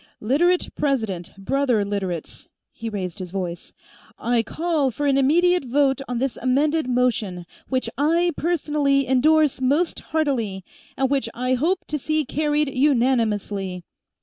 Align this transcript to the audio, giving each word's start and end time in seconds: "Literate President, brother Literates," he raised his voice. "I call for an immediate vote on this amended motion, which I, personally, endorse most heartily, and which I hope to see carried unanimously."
"Literate 0.19 0.69
President, 0.73 1.31
brother 1.37 1.85
Literates," 1.85 2.49
he 2.71 2.89
raised 2.89 3.19
his 3.19 3.29
voice. 3.29 3.71
"I 4.17 4.41
call 4.41 4.89
for 4.89 5.05
an 5.05 5.15
immediate 5.15 5.63
vote 5.63 6.01
on 6.07 6.17
this 6.17 6.37
amended 6.37 6.89
motion, 6.89 7.45
which 7.69 7.87
I, 7.99 8.31
personally, 8.35 9.07
endorse 9.07 9.61
most 9.61 9.99
heartily, 9.99 10.65
and 10.97 11.07
which 11.11 11.29
I 11.35 11.53
hope 11.53 11.85
to 11.85 11.99
see 11.99 12.25
carried 12.25 12.73
unanimously." 12.73 13.83